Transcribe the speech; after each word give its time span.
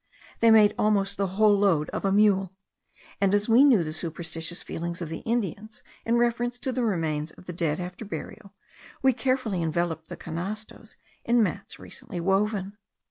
They 0.39 0.49
made 0.49 0.73
almost 0.79 1.15
the 1.17 1.27
whole 1.37 1.55
load 1.55 1.91
of 1.91 2.03
a 2.05 2.11
mule; 2.11 2.55
and 3.21 3.35
as 3.35 3.47
we 3.47 3.63
knew 3.63 3.83
the 3.83 3.93
superstitious 3.93 4.63
feelings 4.63 4.99
of 4.99 5.09
the 5.09 5.19
Indians 5.19 5.83
in 6.07 6.17
reference 6.17 6.57
to 6.57 6.71
the 6.71 6.83
remains 6.83 7.29
of 7.33 7.45
the 7.45 7.53
dead 7.53 7.79
after 7.79 8.03
burial, 8.03 8.55
we 9.03 9.13
carefully 9.13 9.61
enveloped 9.61 10.07
the 10.07 10.17
canastos 10.17 10.95
in 11.23 11.43
mats 11.43 11.77
recently 11.77 12.19
woven. 12.19 12.77